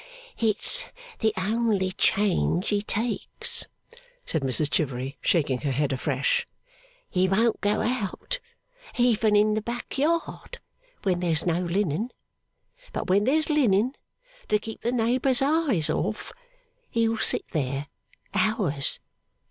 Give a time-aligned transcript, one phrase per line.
[0.39, 0.85] 'It's
[1.19, 3.67] the only change he takes,'
[4.25, 6.47] said Mrs Chivery, shaking her head afresh.
[7.07, 8.39] 'He won't go out,
[8.97, 10.59] even in the back yard,
[11.03, 12.09] when there's no linen;
[12.91, 13.93] but when there's linen
[14.49, 16.33] to keep the neighbours' eyes off,
[16.89, 17.85] he'll sit there,
[18.33, 18.99] hours.